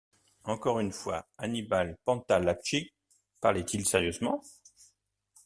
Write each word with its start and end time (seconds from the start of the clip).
Encore 0.45 0.79
une 0.79 0.91
fois, 0.93 1.27
Annibal 1.37 1.95
Pantalacci 2.05 2.91
parlait-il 3.39 3.85
sérieusement? 3.87 4.41